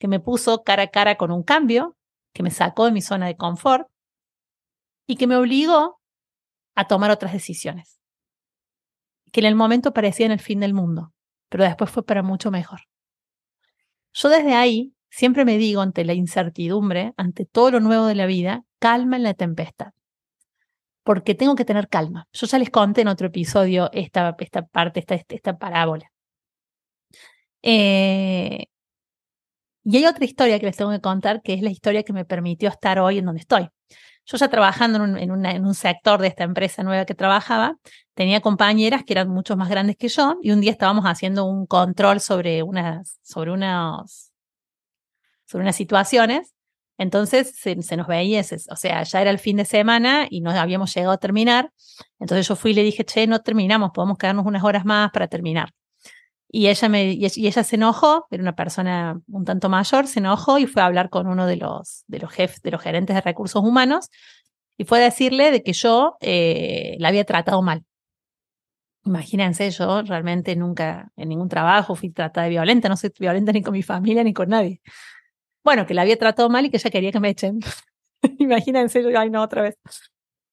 que 0.00 0.08
me 0.08 0.18
puso 0.18 0.64
cara 0.64 0.82
a 0.82 0.86
cara 0.88 1.14
con 1.14 1.30
un 1.30 1.44
cambio, 1.44 1.96
que 2.34 2.42
me 2.42 2.50
sacó 2.50 2.86
de 2.86 2.90
mi 2.90 3.00
zona 3.00 3.28
de 3.28 3.36
confort 3.36 3.88
y 5.06 5.14
que 5.14 5.28
me 5.28 5.36
obligó 5.36 6.00
a 6.74 6.88
tomar 6.88 7.12
otras 7.12 7.32
decisiones. 7.32 8.00
Que 9.30 9.38
en 9.38 9.46
el 9.46 9.54
momento 9.54 9.92
parecían 9.92 10.32
el 10.32 10.40
fin 10.40 10.58
del 10.58 10.74
mundo, 10.74 11.12
pero 11.48 11.62
después 11.62 11.88
fue 11.88 12.04
para 12.04 12.24
mucho 12.24 12.50
mejor. 12.50 12.80
Yo 14.12 14.28
desde 14.28 14.54
ahí 14.54 14.92
siempre 15.08 15.44
me 15.44 15.56
digo 15.56 15.82
ante 15.82 16.04
la 16.04 16.14
incertidumbre, 16.14 17.12
ante 17.16 17.44
todo 17.46 17.70
lo 17.70 17.78
nuevo 17.78 18.06
de 18.06 18.16
la 18.16 18.26
vida, 18.26 18.64
calma 18.80 19.14
en 19.14 19.22
la 19.22 19.34
tempestad. 19.34 19.92
Porque 21.04 21.36
tengo 21.36 21.54
que 21.54 21.64
tener 21.64 21.86
calma. 21.86 22.26
Yo 22.32 22.48
ya 22.48 22.58
les 22.58 22.70
conté 22.70 23.02
en 23.02 23.08
otro 23.08 23.28
episodio 23.28 23.88
esta, 23.92 24.34
esta 24.40 24.66
parte, 24.66 24.98
esta, 24.98 25.14
esta 25.14 25.58
parábola. 25.58 26.11
Eh, 27.62 28.66
y 29.84 29.96
hay 29.96 30.06
otra 30.06 30.24
historia 30.24 30.58
que 30.60 30.66
les 30.66 30.76
tengo 30.76 30.90
que 30.92 31.00
contar, 31.00 31.42
que 31.42 31.54
es 31.54 31.62
la 31.62 31.70
historia 31.70 32.02
que 32.02 32.12
me 32.12 32.24
permitió 32.24 32.68
estar 32.68 32.98
hoy 33.00 33.18
en 33.18 33.26
donde 33.26 33.40
estoy. 33.40 33.68
Yo 34.24 34.38
ya 34.38 34.48
trabajando 34.48 35.04
en 35.04 35.30
un, 35.32 35.74
sector 35.74 36.20
de 36.20 36.28
esta 36.28 36.44
empresa 36.44 36.84
nueva 36.84 37.04
que 37.04 37.14
trabajaba, 37.14 37.76
tenía 38.14 38.40
compañeras 38.40 39.02
que 39.04 39.14
eran 39.14 39.28
mucho 39.28 39.56
más 39.56 39.68
grandes 39.68 39.96
que 39.96 40.08
yo 40.08 40.36
y 40.42 40.52
un 40.52 40.60
día 40.60 40.70
estábamos 40.70 41.04
haciendo 41.06 41.44
un 41.44 41.66
control 41.66 42.20
sobre 42.20 42.62
unas, 42.62 43.18
sobre 43.22 43.50
unas, 43.50 44.32
sobre 45.44 45.64
unas 45.64 45.76
situaciones 45.76 46.54
Entonces 46.98 47.52
se, 47.56 47.74
nos 47.96 48.06
veía, 48.06 48.42
o 48.70 48.76
sea, 48.76 49.02
ya 49.02 49.20
era 49.20 49.30
el 49.30 49.40
fin 49.40 49.56
de 49.56 49.64
semana 49.64 50.26
y 50.30 50.40
no 50.40 50.50
habíamos 50.52 50.94
llegado 50.94 51.12
a 51.12 51.18
terminar. 51.18 51.72
Entonces 52.20 52.46
yo 52.46 52.54
fui 52.54 52.70
y 52.72 52.74
le 52.74 52.84
dije, 52.84 53.04
che, 53.04 53.26
no 53.26 53.40
terminamos, 53.40 53.90
podemos 53.92 54.18
quedarnos 54.18 54.46
unas 54.46 54.62
horas 54.62 54.84
más 54.84 55.10
para 55.10 55.26
terminar. 55.26 55.70
Y 56.54 56.68
ella, 56.68 56.88
me, 56.90 57.12
y 57.12 57.24
ella 57.24 57.64
se 57.64 57.76
enojó, 57.76 58.26
era 58.30 58.42
una 58.42 58.54
persona 58.54 59.18
un 59.28 59.44
tanto 59.46 59.70
mayor, 59.70 60.06
se 60.06 60.20
enojó 60.20 60.58
y 60.58 60.66
fue 60.66 60.82
a 60.82 60.86
hablar 60.86 61.08
con 61.08 61.26
uno 61.26 61.46
de 61.46 61.56
los, 61.56 62.04
de 62.08 62.18
los 62.18 62.30
jefes, 62.30 62.60
de 62.60 62.70
los 62.70 62.82
gerentes 62.82 63.16
de 63.16 63.22
recursos 63.22 63.64
humanos 63.64 64.10
y 64.76 64.84
fue 64.84 64.98
a 65.00 65.04
decirle 65.04 65.50
de 65.50 65.62
que 65.62 65.72
yo 65.72 66.16
eh, 66.20 66.96
la 66.98 67.08
había 67.08 67.24
tratado 67.24 67.62
mal. 67.62 67.84
Imagínense, 69.04 69.70
yo 69.70 70.02
realmente 70.02 70.54
nunca 70.54 71.10
en 71.16 71.28
ningún 71.28 71.48
trabajo 71.48 71.96
fui 71.96 72.10
tratada 72.10 72.44
de 72.44 72.50
violenta, 72.50 72.88
no 72.88 72.96
soy 72.96 73.10
violenta 73.18 73.52
ni 73.52 73.62
con 73.62 73.72
mi 73.72 73.82
familia 73.82 74.22
ni 74.22 74.32
con 74.32 74.48
nadie. 74.48 74.80
Bueno, 75.64 75.86
que 75.86 75.94
la 75.94 76.02
había 76.02 76.18
tratado 76.18 76.48
mal 76.50 76.66
y 76.66 76.70
que 76.70 76.76
ella 76.76 76.90
quería 76.90 77.12
que 77.12 77.20
me 77.20 77.30
echen. 77.30 77.60
Imagínense, 78.38 79.02
yo, 79.02 79.18
ay 79.18 79.30
no, 79.30 79.42
otra 79.42 79.62
vez. 79.62 79.76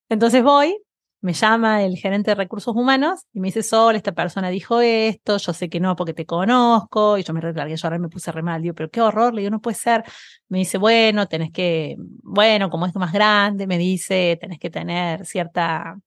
Entonces 0.10 0.44
voy, 0.44 0.77
me 1.21 1.33
llama 1.33 1.83
el 1.83 1.97
gerente 1.97 2.31
de 2.31 2.35
recursos 2.35 2.75
humanos 2.75 3.21
y 3.33 3.39
me 3.39 3.49
dice, 3.49 3.61
Sol, 3.63 3.95
esta 3.95 4.13
persona 4.13 4.49
dijo 4.49 4.79
esto, 4.81 5.38
yo 5.38 5.53
sé 5.53 5.69
que 5.69 5.79
no 5.79 5.95
porque 5.95 6.13
te 6.13 6.25
conozco, 6.25 7.17
y 7.17 7.23
yo 7.23 7.33
me 7.33 7.41
recargué, 7.41 7.75
yo 7.75 7.88
ahora 7.88 7.99
me 7.99 8.09
puse 8.09 8.31
re 8.31 8.41
mal, 8.41 8.61
digo, 8.61 8.73
pero 8.75 8.89
qué 8.89 9.01
horror, 9.01 9.33
le 9.33 9.41
digo, 9.41 9.51
no 9.51 9.61
puede 9.61 9.75
ser. 9.75 10.03
Me 10.47 10.59
dice, 10.59 10.77
bueno, 10.77 11.27
tenés 11.27 11.51
que, 11.51 11.95
bueno, 11.97 12.69
como 12.69 12.85
esto 12.85 12.99
más 12.99 13.11
grande, 13.11 13.67
me 13.67 13.77
dice, 13.77 14.38
tenés 14.39 14.59
que 14.59 14.69
tener 14.69 15.25
cierta, 15.25 15.97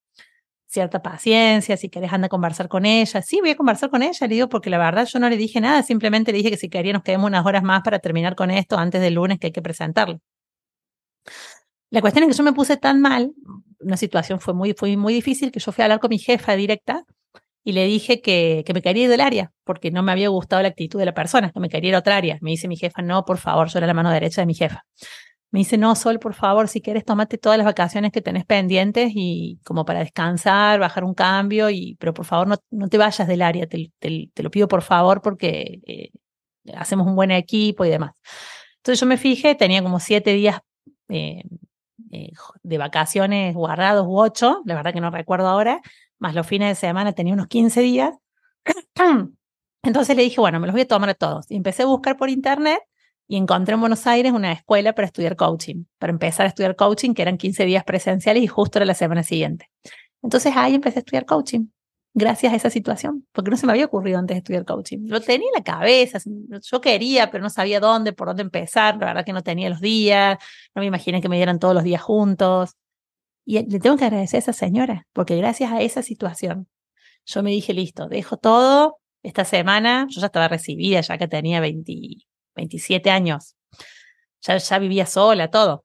cierta 0.66 1.02
paciencia, 1.02 1.76
si 1.76 1.90
querés 1.90 2.12
anda 2.12 2.26
a 2.26 2.30
conversar 2.30 2.68
con 2.68 2.86
ella. 2.86 3.22
Sí, 3.22 3.40
voy 3.40 3.50
a 3.50 3.56
conversar 3.56 3.90
con 3.90 4.02
ella, 4.02 4.26
le 4.26 4.34
digo, 4.34 4.48
porque 4.48 4.70
la 4.70 4.78
verdad 4.78 5.06
yo 5.06 5.18
no 5.18 5.28
le 5.28 5.36
dije 5.36 5.60
nada, 5.60 5.82
simplemente 5.82 6.32
le 6.32 6.38
dije 6.38 6.50
que 6.50 6.56
si 6.56 6.70
quería 6.70 6.94
nos 6.94 7.02
quedemos 7.02 7.28
unas 7.28 7.44
horas 7.46 7.62
más 7.62 7.82
para 7.82 7.98
terminar 7.98 8.34
con 8.36 8.50
esto 8.50 8.78
antes 8.78 9.00
del 9.02 9.14
lunes 9.14 9.38
que 9.38 9.48
hay 9.48 9.52
que 9.52 9.62
presentarlo. 9.62 10.20
La 11.90 12.00
cuestión 12.00 12.24
es 12.24 12.30
que 12.30 12.36
yo 12.38 12.42
me 12.42 12.54
puse 12.54 12.78
tan 12.78 13.02
mal, 13.02 13.34
una 13.82 13.96
situación 13.96 14.40
fue 14.40 14.54
muy, 14.54 14.74
fue 14.74 14.96
muy 14.96 15.14
difícil, 15.14 15.50
que 15.52 15.60
yo 15.60 15.72
fui 15.72 15.82
a 15.82 15.86
hablar 15.86 16.00
con 16.00 16.10
mi 16.10 16.18
jefa 16.18 16.56
directa 16.56 17.04
y 17.64 17.72
le 17.72 17.86
dije 17.86 18.20
que, 18.20 18.64
que 18.66 18.74
me 18.74 18.82
quería 18.82 19.04
ir 19.04 19.10
del 19.10 19.20
área, 19.20 19.52
porque 19.64 19.90
no 19.90 20.02
me 20.02 20.12
había 20.12 20.28
gustado 20.28 20.62
la 20.62 20.68
actitud 20.68 20.98
de 20.98 21.06
la 21.06 21.14
persona, 21.14 21.50
que 21.52 21.60
me 21.60 21.68
quería 21.68 21.90
ir 21.90 21.94
a 21.94 21.98
otra 22.00 22.16
área. 22.16 22.38
Me 22.40 22.50
dice 22.50 22.68
mi 22.68 22.76
jefa, 22.76 23.02
no, 23.02 23.24
por 23.24 23.38
favor, 23.38 23.68
yo 23.68 23.78
era 23.78 23.86
la 23.86 23.94
mano 23.94 24.10
derecha 24.10 24.42
de 24.42 24.46
mi 24.46 24.54
jefa. 24.54 24.84
Me 25.52 25.60
dice, 25.60 25.76
no, 25.76 25.94
Sol, 25.94 26.18
por 26.18 26.32
favor, 26.34 26.66
si 26.66 26.80
quieres, 26.80 27.04
tomate 27.04 27.36
todas 27.36 27.58
las 27.58 27.66
vacaciones 27.66 28.10
que 28.10 28.22
tenés 28.22 28.46
pendientes 28.46 29.12
y 29.14 29.60
como 29.64 29.84
para 29.84 30.00
descansar, 30.00 30.80
bajar 30.80 31.04
un 31.04 31.12
cambio, 31.12 31.68
y, 31.68 31.96
pero 32.00 32.14
por 32.14 32.24
favor 32.24 32.48
no, 32.48 32.56
no 32.70 32.88
te 32.88 32.96
vayas 32.96 33.28
del 33.28 33.42
área, 33.42 33.66
te, 33.66 33.92
te, 33.98 34.42
lo 34.42 34.50
pido 34.50 34.66
por 34.66 34.80
favor 34.82 35.20
porque 35.20 35.80
eh, 35.86 36.10
hacemos 36.74 37.06
un 37.06 37.14
buen 37.14 37.30
equipo 37.30 37.84
y 37.84 37.90
demás. 37.90 38.12
Entonces 38.78 38.98
yo 39.00 39.06
me 39.06 39.18
fijé, 39.18 39.54
tenía 39.54 39.82
como 39.82 40.00
siete 40.00 40.32
días 40.32 40.60
eh, 41.10 41.42
eh, 42.10 42.32
de 42.62 42.78
vacaciones 42.78 43.54
guardados 43.54 44.06
u 44.06 44.18
ocho, 44.18 44.62
la 44.64 44.74
verdad 44.74 44.92
que 44.92 45.00
no 45.00 45.10
recuerdo 45.10 45.48
ahora, 45.48 45.80
más 46.18 46.34
los 46.34 46.46
fines 46.46 46.68
de 46.68 46.74
semana 46.74 47.12
tenía 47.12 47.34
unos 47.34 47.48
15 47.48 47.80
días. 47.80 48.14
Entonces 49.82 50.16
le 50.16 50.22
dije, 50.22 50.40
bueno, 50.40 50.60
me 50.60 50.66
los 50.66 50.74
voy 50.74 50.82
a 50.82 50.88
tomar 50.88 51.10
a 51.10 51.14
todos. 51.14 51.50
Y 51.50 51.56
empecé 51.56 51.82
a 51.82 51.86
buscar 51.86 52.16
por 52.16 52.30
internet 52.30 52.80
y 53.26 53.36
encontré 53.36 53.74
en 53.74 53.80
Buenos 53.80 54.06
Aires 54.06 54.32
una 54.32 54.52
escuela 54.52 54.94
para 54.94 55.06
estudiar 55.06 55.36
coaching, 55.36 55.84
para 55.98 56.12
empezar 56.12 56.46
a 56.46 56.48
estudiar 56.50 56.76
coaching, 56.76 57.14
que 57.14 57.22
eran 57.22 57.38
15 57.38 57.64
días 57.64 57.84
presenciales 57.84 58.42
y 58.42 58.46
justo 58.46 58.78
era 58.78 58.86
la 58.86 58.94
semana 58.94 59.22
siguiente. 59.22 59.70
Entonces 60.22 60.52
ahí 60.56 60.74
empecé 60.74 60.98
a 60.98 61.00
estudiar 61.00 61.26
coaching 61.26 61.66
gracias 62.14 62.52
a 62.52 62.56
esa 62.56 62.70
situación, 62.70 63.26
porque 63.32 63.50
no 63.50 63.56
se 63.56 63.66
me 63.66 63.72
había 63.72 63.86
ocurrido 63.86 64.18
antes 64.18 64.36
estudiar 64.36 64.64
coaching. 64.64 65.08
Lo 65.08 65.20
tenía 65.20 65.48
en 65.48 65.54
la 65.54 65.64
cabeza, 65.64 66.18
yo 66.62 66.80
quería, 66.80 67.30
pero 67.30 67.42
no 67.42 67.50
sabía 67.50 67.80
dónde, 67.80 68.12
por 68.12 68.28
dónde 68.28 68.42
empezar, 68.42 68.96
la 68.98 69.06
verdad 69.06 69.24
que 69.24 69.32
no 69.32 69.42
tenía 69.42 69.70
los 69.70 69.80
días, 69.80 70.38
no 70.74 70.80
me 70.80 70.86
imaginé 70.86 71.22
que 71.22 71.28
me 71.28 71.36
dieran 71.36 71.58
todos 71.58 71.74
los 71.74 71.84
días 71.84 72.02
juntos. 72.02 72.76
Y 73.44 73.64
le 73.66 73.80
tengo 73.80 73.96
que 73.96 74.04
agradecer 74.04 74.38
a 74.38 74.40
esa 74.40 74.52
señora, 74.52 75.06
porque 75.12 75.36
gracias 75.36 75.72
a 75.72 75.80
esa 75.80 76.02
situación, 76.02 76.68
yo 77.24 77.42
me 77.42 77.50
dije, 77.50 77.72
listo, 77.72 78.08
dejo 78.08 78.36
todo, 78.36 78.98
esta 79.22 79.44
semana, 79.44 80.06
yo 80.10 80.20
ya 80.20 80.26
estaba 80.26 80.48
recibida, 80.48 81.00
ya 81.00 81.16
que 81.18 81.28
tenía 81.28 81.60
27 81.60 83.10
años, 83.10 83.56
ya, 84.40 84.58
ya 84.58 84.78
vivía 84.78 85.06
sola, 85.06 85.50
todo. 85.50 85.84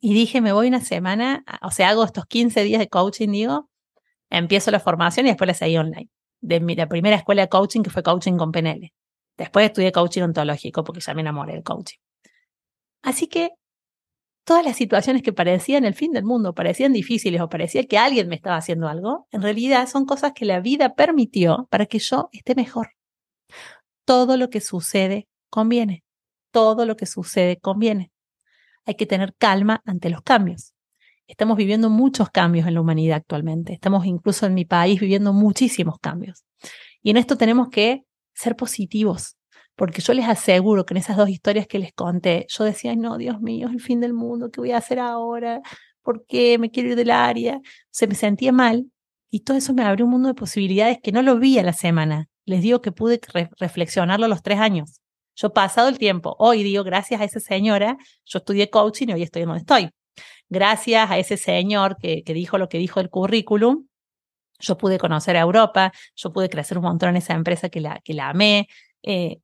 Y 0.00 0.14
dije, 0.14 0.40
me 0.40 0.52
voy 0.52 0.68
una 0.68 0.80
semana, 0.80 1.44
o 1.62 1.70
sea, 1.70 1.90
hago 1.90 2.04
estos 2.04 2.26
15 2.26 2.64
días 2.64 2.80
de 2.80 2.88
coaching, 2.88 3.28
digo, 3.30 3.70
empiezo 4.32 4.70
la 4.70 4.80
formación 4.80 5.26
y 5.26 5.30
después 5.30 5.46
la 5.46 5.54
seguí 5.54 5.76
online. 5.76 6.08
De 6.40 6.60
mi 6.60 6.74
la 6.74 6.88
primera 6.88 7.16
escuela 7.16 7.42
de 7.42 7.48
coaching 7.48 7.82
que 7.82 7.90
fue 7.90 8.02
coaching 8.02 8.36
con 8.36 8.50
PNL. 8.50 8.92
Después 9.36 9.66
estudié 9.66 9.92
coaching 9.92 10.22
ontológico 10.22 10.82
porque 10.84 11.00
ya 11.00 11.14
me 11.14 11.20
enamoré 11.20 11.52
del 11.52 11.62
coaching. 11.62 11.98
Así 13.02 13.26
que 13.28 13.50
todas 14.44 14.64
las 14.64 14.76
situaciones 14.76 15.22
que 15.22 15.32
parecían 15.32 15.84
el 15.84 15.94
fin 15.94 16.12
del 16.12 16.24
mundo, 16.24 16.54
parecían 16.54 16.92
difíciles 16.92 17.40
o 17.40 17.48
parecía 17.48 17.84
que 17.84 17.98
alguien 17.98 18.28
me 18.28 18.34
estaba 18.34 18.56
haciendo 18.56 18.88
algo, 18.88 19.28
en 19.30 19.42
realidad 19.42 19.88
son 19.88 20.04
cosas 20.06 20.32
que 20.34 20.44
la 20.44 20.60
vida 20.60 20.94
permitió 20.94 21.68
para 21.70 21.86
que 21.86 21.98
yo 21.98 22.28
esté 22.32 22.54
mejor. 22.54 22.92
Todo 24.04 24.36
lo 24.36 24.50
que 24.50 24.60
sucede 24.60 25.28
conviene. 25.50 26.04
Todo 26.50 26.86
lo 26.86 26.96
que 26.96 27.06
sucede 27.06 27.58
conviene. 27.58 28.12
Hay 28.84 28.94
que 28.94 29.06
tener 29.06 29.34
calma 29.38 29.82
ante 29.86 30.10
los 30.10 30.22
cambios. 30.22 30.74
Estamos 31.26 31.56
viviendo 31.56 31.88
muchos 31.88 32.30
cambios 32.30 32.66
en 32.66 32.74
la 32.74 32.80
humanidad 32.80 33.16
actualmente. 33.16 33.72
Estamos 33.72 34.04
incluso 34.06 34.46
en 34.46 34.54
mi 34.54 34.64
país 34.64 35.00
viviendo 35.00 35.32
muchísimos 35.32 35.98
cambios. 35.98 36.44
Y 37.02 37.10
en 37.10 37.16
esto 37.16 37.36
tenemos 37.36 37.68
que 37.68 38.02
ser 38.34 38.56
positivos, 38.56 39.36
porque 39.76 40.00
yo 40.00 40.14
les 40.14 40.28
aseguro 40.28 40.84
que 40.84 40.94
en 40.94 40.98
esas 40.98 41.16
dos 41.16 41.28
historias 41.28 41.66
que 41.66 41.78
les 41.78 41.92
conté, 41.92 42.46
yo 42.48 42.64
decía, 42.64 42.94
no, 42.96 43.18
Dios 43.18 43.40
mío, 43.40 43.68
el 43.72 43.80
fin 43.80 44.00
del 44.00 44.14
mundo, 44.14 44.50
¿qué 44.50 44.60
voy 44.60 44.72
a 44.72 44.78
hacer 44.78 44.98
ahora? 44.98 45.60
¿Por 46.02 46.26
qué 46.26 46.58
me 46.58 46.70
quiero 46.70 46.90
ir 46.90 46.96
del 46.96 47.10
área? 47.10 47.60
Se 47.90 48.06
me 48.06 48.14
sentía 48.14 48.52
mal 48.52 48.86
y 49.30 49.40
todo 49.40 49.56
eso 49.56 49.72
me 49.74 49.84
abrió 49.84 50.04
un 50.06 50.12
mundo 50.12 50.28
de 50.28 50.34
posibilidades 50.34 50.98
que 51.02 51.12
no 51.12 51.22
lo 51.22 51.38
vi 51.38 51.58
a 51.58 51.62
la 51.62 51.72
semana. 51.72 52.28
Les 52.44 52.62
digo 52.62 52.82
que 52.82 52.92
pude 52.92 53.20
reflexionarlo 53.58 54.26
a 54.26 54.28
los 54.28 54.42
tres 54.42 54.58
años. 54.58 55.00
Yo 55.34 55.52
pasado 55.54 55.88
el 55.88 55.98
tiempo, 55.98 56.36
hoy 56.38 56.62
digo, 56.62 56.84
gracias 56.84 57.20
a 57.20 57.24
esa 57.24 57.40
señora, 57.40 57.96
yo 58.26 58.38
estudié 58.40 58.68
coaching 58.68 59.08
y 59.08 59.12
hoy 59.14 59.22
estoy 59.22 59.42
donde 59.42 59.60
estoy 59.60 59.90
gracias 60.52 61.10
a 61.10 61.18
ese 61.18 61.38
señor 61.38 61.96
que, 61.96 62.22
dijo 62.26 62.58
lo 62.58 62.68
que 62.68 62.78
dijo 62.78 63.00
el 63.00 63.08
currículum, 63.08 63.86
yo 64.60 64.76
pude 64.76 64.98
conocer 64.98 65.36
a 65.36 65.40
Europa, 65.40 65.92
yo 66.14 66.32
pude 66.32 66.50
crecer 66.50 66.78
un 66.78 66.84
montón 66.84 67.08
en 67.10 67.16
esa 67.16 67.32
empresa 67.32 67.70
que 67.70 67.80
la, 67.80 68.00
que 68.00 68.12
la 68.12 68.28
amé. 68.28 68.68
Eh, 69.02 69.38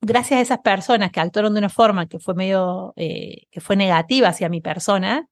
gracias 0.00 0.38
a 0.38 0.40
esas 0.40 0.58
personas 0.60 1.12
que 1.12 1.20
actuaron 1.20 1.52
de 1.52 1.58
una 1.58 1.68
forma 1.68 2.08
que 2.08 2.18
fue 2.18 2.34
medio, 2.34 2.94
eh, 2.96 3.46
que 3.50 3.60
fue 3.60 3.76
negativa 3.76 4.28
hacia 4.28 4.48
mi 4.48 4.62
persona, 4.62 5.28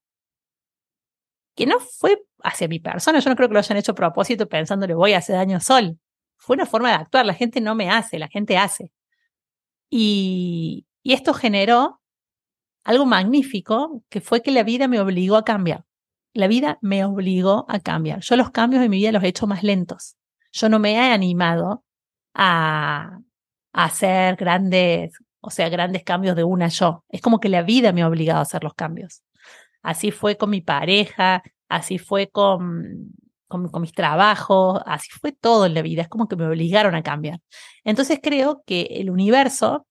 que 1.57 1.67
no 1.67 1.81
fue 1.81 2.23
hacia 2.43 2.69
mi 2.69 2.79
persona, 2.79 3.19
yo 3.19 3.31
no 3.31 3.37
creo 3.37 3.49
que 3.49 3.55
lo 3.55 3.61
hayan 3.61 3.79
hecho 3.79 3.93
a 3.93 3.95
propósito 3.95 4.49
pensándole 4.49 4.95
voy 4.95 5.15
a 5.15 5.19
hacer 5.19 5.37
daño 5.37 5.61
sol. 5.61 5.99
Fue 6.37 6.55
una 6.55 6.67
forma 6.67 6.91
de 6.91 6.97
actuar, 6.97 7.25
la 7.25 7.35
gente 7.35 7.61
no 7.61 7.75
me 7.75 7.89
hace, 7.91 8.19
la 8.19 8.29
gente 8.29 8.59
hace. 8.59 8.93
Y, 9.89 10.87
y 11.03 11.15
esto 11.15 11.33
generó 11.33 12.02
algo 12.85 13.07
magnífico 13.07 14.03
que 14.09 14.21
fue 14.21 14.43
que 14.43 14.51
la 14.51 14.63
vida 14.63 14.89
me 14.89 15.01
obligó 15.01 15.37
a 15.37 15.45
cambiar. 15.45 15.85
La 16.35 16.49
vida 16.49 16.79
me 16.81 17.05
obligó 17.05 17.67
a 17.69 17.81
cambiar. 17.81 18.21
Yo 18.21 18.37
los 18.37 18.51
cambios 18.51 18.83
en 18.83 18.91
mi 18.91 18.99
vida 18.99 19.13
los 19.13 19.23
he 19.23 19.29
hecho 19.29 19.47
más 19.47 19.63
lentos. 19.63 20.17
Yo 20.53 20.69
no 20.69 20.79
me 20.79 20.95
he 20.95 21.13
animado 21.13 21.85
a, 22.35 23.19
hacer 23.73 24.37
grandes, 24.37 25.13
o 25.41 25.51
sea, 25.51 25.69
grandes 25.71 26.05
cambios 26.05 26.37
de 26.37 26.45
una 26.45 26.69
yo. 26.69 27.05
Es 27.09 27.23
como 27.23 27.41
que 27.41 27.49
la 27.49 27.63
vida 27.63 27.93
me 27.93 28.03
ha 28.03 28.09
obligado 28.09 28.41
a 28.41 28.43
hacer 28.43 28.63
los 28.65 28.75
cambios. 28.75 29.23
Así 29.83 30.11
fue 30.11 30.37
con 30.37 30.51
mi 30.51 30.61
pareja, 30.61 31.43
así 31.69 31.99
fue 31.99 32.29
con, 32.29 33.13
con, 33.49 33.69
con, 33.71 33.83
mis 33.83 33.93
trabajos, 33.93 34.81
así 34.87 35.09
fue 35.11 35.33
todo 35.33 35.67
en 35.67 35.75
la 35.75 35.83
vida. 35.83 36.03
Es 36.03 36.09
como 36.09 36.29
que 36.29 36.37
me 36.37 36.47
obligaron 36.47 36.95
a 36.95 37.03
cambiar. 37.03 37.41
Entonces 37.85 38.21
creo 38.23 38.63
que 38.67 38.83
el 38.91 39.11
universo, 39.11 39.87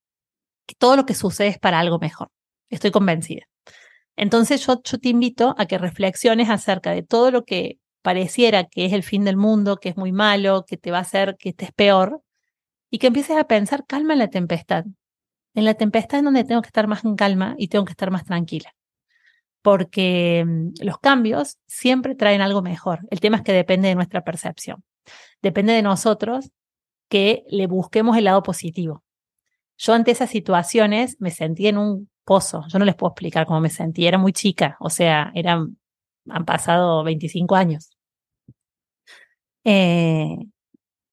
que 0.68 0.76
todo 0.76 0.96
lo 0.96 1.06
que 1.06 1.16
sucede 1.16 1.50
es 1.50 1.60
para 1.60 1.80
algo 1.80 2.00
mejor. 2.00 2.30
Estoy 2.72 2.90
convencida. 2.90 3.44
Entonces 4.16 4.66
yo, 4.66 4.78
te 4.82 5.10
invito 5.10 5.56
a 5.58 5.66
que 5.66 5.78
reflexiones 5.78 6.50
acerca 6.50 6.92
de 6.92 7.04
todo 7.04 7.32
lo 7.32 7.44
que 7.44 7.80
pareciera 8.02 8.66
que 8.66 8.86
es 8.86 8.94
el 8.94 9.04
fin 9.04 9.24
del 9.26 9.38
mundo, 9.38 9.78
que 9.78 9.90
es 9.90 9.98
muy 9.98 10.12
malo, 10.12 10.66
que 10.66 10.78
te 10.78 10.90
va 10.90 10.98
a 11.00 11.02
hacer 11.02 11.38
que 11.38 11.50
estés 11.50 11.72
peor, 11.72 12.24
y 12.90 12.98
que 12.98 13.08
empieces 13.08 13.38
a 13.38 13.46
pensar 13.46 13.86
calma 13.86 14.14
en 14.14 14.20
la 14.20 14.30
tempestad. 14.30 14.86
En 15.54 15.66
la 15.66 15.74
tempestad 15.76 16.20
es 16.20 16.24
donde 16.24 16.44
tengo 16.44 16.62
que 16.62 16.68
estar 16.68 16.88
más 16.88 17.06
en 17.06 17.16
calma 17.16 17.56
y 17.58 17.68
tengo 17.68 17.86
que 17.86 17.92
estar 17.92 18.12
más 18.12 18.26
tranquila. 18.26 18.74
Porque 19.62 20.44
mm, 20.46 20.84
los 20.84 21.00
cambios 21.00 21.58
siempre 21.68 22.16
traen 22.16 22.42
algo 22.42 22.62
mejor. 22.62 23.02
El 23.10 23.20
tema 23.20 23.38
es 23.38 23.44
que 23.44 23.54
depende 23.54 23.90
de 23.90 23.96
nuestra 23.96 24.24
percepción. 24.24 24.84
Depende 25.42 25.74
de 25.74 25.82
nosotros 25.82 26.52
que 27.10 27.44
le 27.50 27.68
busquemos 27.68 28.18
el 28.18 28.26
lado 28.26 28.44
positivo. 28.44 29.04
Yo 29.78 29.94
ante 29.94 30.12
esas 30.12 30.30
situaciones 30.30 31.18
me 31.20 31.32
sentí 31.32 31.68
en 31.68 31.78
un 31.78 32.11
Yo 32.70 32.80
no 32.80 32.86
les 32.86 32.96
puedo 32.96 33.12
explicar 33.12 33.46
cómo 33.46 33.60
me 33.62 33.70
sentí. 33.70 34.08
Era 34.08 34.18
muy 34.18 34.34
chica, 34.34 34.78
o 34.80 34.90
sea, 34.90 35.32
eran, 35.36 35.78
han 36.30 36.46
pasado 36.46 37.04
25 37.04 37.56
años. 37.56 37.92
Eh, 39.64 40.38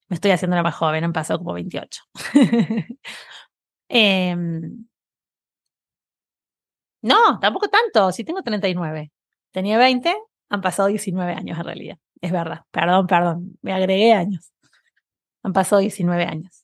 me 0.09 0.15
estoy 0.15 0.31
haciendo 0.31 0.55
una 0.55 0.63
más 0.63 0.75
joven, 0.75 1.03
han 1.03 1.13
pasado 1.13 1.39
como 1.39 1.53
28. 1.53 2.01
Em, 3.89 4.85
No, 7.01 7.39
tampoco 7.39 7.69
tanto, 7.69 8.11
sí 8.11 8.23
tengo 8.23 8.41
39. 8.43 9.11
Tenía 9.51 9.77
20, 9.77 10.15
han 10.49 10.61
pasado 10.61 10.89
19 10.89 11.33
años 11.33 11.57
en 11.57 11.63
realidad. 11.65 11.97
Es 12.21 12.31
verdad, 12.31 12.61
perdón, 12.71 13.07
perdón, 13.07 13.57
me 13.61 13.71
agregué 13.73 14.13
años. 14.13 14.51
Han 15.43 15.53
pasado 15.53 15.81
19 15.81 16.25
años. 16.25 16.58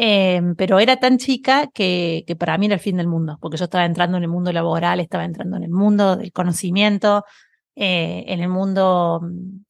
Em, 0.00 0.54
pero 0.54 0.78
era 0.78 0.98
tan 0.98 1.18
chica 1.18 1.66
que, 1.74 2.22
que, 2.24 2.36
para 2.36 2.56
mí 2.56 2.66
era 2.66 2.76
el 2.76 2.80
fin 2.80 2.96
del 2.98 3.08
mundo, 3.08 3.36
porque 3.40 3.56
yo 3.56 3.64
estaba 3.64 3.84
entrando 3.84 4.16
en 4.16 4.22
el 4.22 4.28
mundo 4.28 4.52
laboral, 4.52 5.00
estaba 5.00 5.24
entrando 5.24 5.56
en 5.56 5.64
el 5.64 5.70
mundo 5.70 6.14
del 6.14 6.30
conocimiento, 6.30 7.24
eh, 7.74 8.24
en 8.28 8.40
el 8.40 8.48
mundo, 8.48 9.20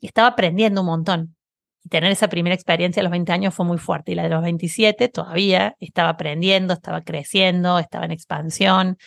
estaba 0.02 0.28
aprendiendo 0.28 0.82
un 0.82 0.88
montón. 0.88 1.36
Y 1.82 1.88
tener 1.88 2.12
esa 2.12 2.28
primera 2.28 2.54
experiencia 2.54 3.00
a 3.00 3.04
los 3.04 3.10
20 3.12 3.32
años 3.32 3.54
fue 3.54 3.64
muy 3.64 3.78
fuerte. 3.78 4.12
Y 4.12 4.16
la 4.16 4.24
de 4.24 4.28
los 4.28 4.42
27 4.42 5.08
todavía 5.08 5.76
estaba 5.80 6.10
aprendiendo, 6.10 6.74
estaba 6.74 7.00
creciendo, 7.00 7.78
estaba 7.78 8.04
en 8.04 8.10
expansión. 8.12 8.98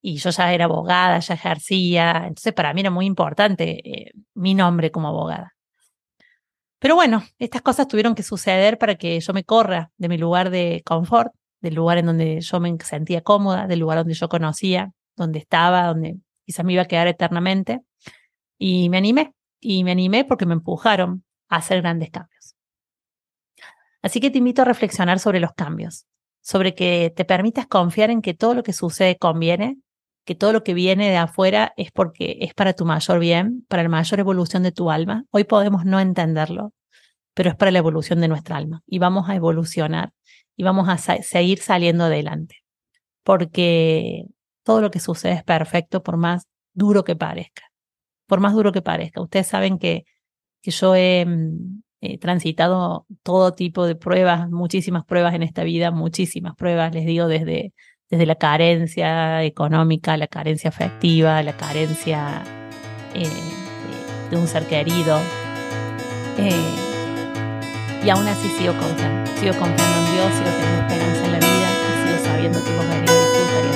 Y 0.00 0.16
yo 0.16 0.30
ya 0.30 0.54
era 0.54 0.64
abogada, 0.64 1.18
ya 1.18 1.34
ejercía. 1.34 2.24
Entonces 2.26 2.54
para 2.54 2.72
mí 2.72 2.80
era 2.80 2.90
muy 2.90 3.04
importante 3.04 3.80
eh, 3.84 4.12
mi 4.34 4.54
nombre 4.54 4.90
como 4.90 5.08
abogada. 5.08 5.52
Pero 6.82 6.96
bueno, 6.96 7.22
estas 7.38 7.62
cosas 7.62 7.86
tuvieron 7.86 8.16
que 8.16 8.24
suceder 8.24 8.76
para 8.76 8.96
que 8.96 9.20
yo 9.20 9.32
me 9.32 9.44
corra 9.44 9.92
de 9.98 10.08
mi 10.08 10.18
lugar 10.18 10.50
de 10.50 10.82
confort, 10.84 11.32
del 11.60 11.74
lugar 11.74 11.98
en 11.98 12.06
donde 12.06 12.40
yo 12.40 12.58
me 12.58 12.76
sentía 12.82 13.20
cómoda, 13.20 13.68
del 13.68 13.78
lugar 13.78 13.98
donde 13.98 14.14
yo 14.14 14.28
conocía, 14.28 14.90
donde 15.14 15.38
estaba, 15.38 15.86
donde 15.86 16.16
quizás 16.44 16.64
me 16.64 16.72
iba 16.72 16.82
a 16.82 16.86
quedar 16.86 17.06
eternamente. 17.06 17.82
Y 18.58 18.88
me 18.88 18.98
animé, 18.98 19.32
y 19.60 19.84
me 19.84 19.92
animé 19.92 20.24
porque 20.24 20.44
me 20.44 20.54
empujaron 20.54 21.22
a 21.48 21.58
hacer 21.58 21.82
grandes 21.82 22.10
cambios. 22.10 22.56
Así 24.02 24.18
que 24.18 24.32
te 24.32 24.38
invito 24.38 24.62
a 24.62 24.64
reflexionar 24.64 25.20
sobre 25.20 25.38
los 25.38 25.52
cambios, 25.52 26.06
sobre 26.40 26.74
que 26.74 27.12
te 27.14 27.24
permitas 27.24 27.68
confiar 27.68 28.10
en 28.10 28.22
que 28.22 28.34
todo 28.34 28.54
lo 28.54 28.64
que 28.64 28.72
sucede 28.72 29.16
conviene, 29.18 29.78
que 30.24 30.34
todo 30.34 30.52
lo 30.52 30.62
que 30.62 30.74
viene 30.74 31.10
de 31.10 31.16
afuera 31.16 31.72
es 31.76 31.90
porque 31.90 32.38
es 32.40 32.54
para 32.54 32.74
tu 32.74 32.84
mayor 32.84 33.18
bien, 33.18 33.64
para 33.68 33.82
la 33.82 33.88
mayor 33.88 34.20
evolución 34.20 34.62
de 34.62 34.72
tu 34.72 34.90
alma. 34.90 35.24
Hoy 35.30 35.44
podemos 35.44 35.84
no 35.84 36.00
entenderlo, 36.00 36.72
pero 37.34 37.50
es 37.50 37.56
para 37.56 37.70
la 37.70 37.78
evolución 37.78 38.20
de 38.20 38.28
nuestra 38.28 38.56
alma 38.56 38.82
y 38.86 38.98
vamos 38.98 39.28
a 39.28 39.34
evolucionar 39.34 40.12
y 40.56 40.62
vamos 40.62 40.88
a 40.88 40.98
seguir 40.98 41.58
saliendo 41.58 42.04
adelante. 42.04 42.56
Porque 43.24 44.24
todo 44.64 44.80
lo 44.80 44.90
que 44.90 45.00
sucede 45.00 45.32
es 45.32 45.44
perfecto 45.44 46.02
por 46.02 46.16
más 46.16 46.44
duro 46.72 47.04
que 47.04 47.16
parezca. 47.16 47.62
Por 48.26 48.40
más 48.40 48.54
duro 48.54 48.72
que 48.72 48.82
parezca. 48.82 49.20
Ustedes 49.20 49.46
saben 49.48 49.78
que, 49.78 50.04
que 50.62 50.70
yo 50.70 50.94
he 50.96 51.24
mm, 51.26 52.18
transitado 52.20 53.06
todo 53.22 53.52
tipo 53.52 53.86
de 53.86 53.96
pruebas, 53.96 54.50
muchísimas 54.50 55.04
pruebas 55.04 55.34
en 55.34 55.42
esta 55.42 55.64
vida, 55.64 55.90
muchísimas 55.90 56.54
pruebas, 56.56 56.94
les 56.94 57.06
digo, 57.06 57.28
desde 57.28 57.72
desde 58.12 58.26
la 58.26 58.34
carencia 58.34 59.42
económica, 59.42 60.18
la 60.18 60.26
carencia 60.26 60.68
afectiva, 60.68 61.42
la 61.42 61.56
carencia 61.56 62.42
eh, 63.14 63.26
de 64.30 64.36
un 64.36 64.46
ser 64.46 64.66
querido. 64.66 65.18
Eh, 66.36 66.52
y 68.04 68.10
aún 68.10 68.28
así 68.28 68.48
sigo 68.58 68.74
confiando, 68.74 69.30
sigo 69.40 69.54
confiando 69.54 69.96
en 69.96 70.12
Dios, 70.12 70.26
sigo 70.34 70.50
teniendo 70.50 70.82
esperanza 70.82 71.24
en 71.24 71.32
la 71.32 71.38
vida 71.38 71.70
y 71.72 71.74
sigo 72.04 72.18
sabiendo 72.22 72.62
que 72.62 72.70
vos 72.76 72.86
venís 72.86 73.08
a 73.08 73.14
disfrutar 73.16 73.64
y 73.64 73.72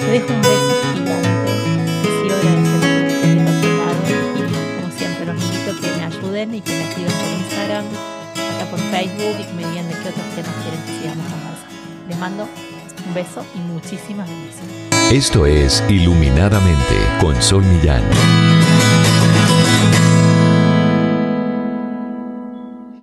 Te 0.00 0.06
dejo 0.10 0.32
un 0.32 0.40
beso 0.40 0.74
gigante, 0.94 1.52
te 2.00 2.08
sigo 2.08 2.32
agradeciendo 2.40 3.52
por 3.84 3.96
tu 4.00 4.16
y 4.40 4.48
como 4.80 4.88
siempre 4.96 5.22
los 5.26 5.36
invito 5.44 5.68
a 5.70 5.76
que 5.78 5.88
me 5.92 6.02
ayuden 6.04 6.54
y 6.54 6.62
que 6.62 6.72
me 6.72 6.86
sigan 6.94 7.12
por 7.20 7.28
Instagram, 7.36 7.84
acá 7.84 8.64
por 8.70 8.80
Facebook 8.80 9.36
y 9.40 9.44
que 9.44 9.52
me 9.52 9.66
digan 9.68 9.88
de 9.88 9.92
qué 9.92 10.08
otros 10.08 10.24
temas 10.34 10.54
quieren 10.64 10.80
que 10.86 10.88
sigamos 10.88 11.26
conversando. 11.26 11.43
Un 12.26 13.12
beso 13.12 13.44
y 13.54 13.58
muchísimas 13.58 14.26
bendiciones. 14.26 15.12
Esto 15.12 15.44
es 15.44 15.84
Iluminadamente 15.90 16.96
con 17.20 17.40
Sol 17.42 17.62
Millán. 17.62 18.02